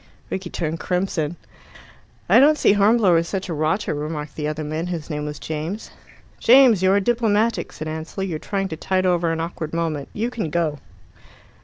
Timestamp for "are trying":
8.37-8.67